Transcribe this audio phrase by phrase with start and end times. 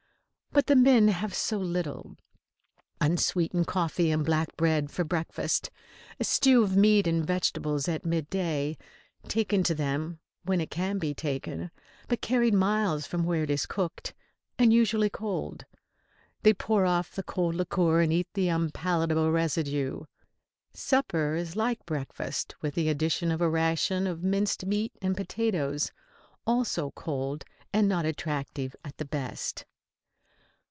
[0.53, 2.17] But the men have so little
[2.99, 5.71] unsweetened coffee and black bread for breakfast;
[6.19, 8.77] a stew of meat and vegetables at mid day,
[9.29, 11.71] taken to them, when it can be taken,
[12.09, 14.13] but carried miles from where it is cooked,
[14.59, 15.63] and usually cold.
[16.43, 20.01] They pour off the cold liquor and eat the unpalatable residue.
[20.73, 25.93] Supper is like breakfast with the addition of a ration of minced meat and potatoes,
[26.45, 29.63] also cold and not attractive at the best.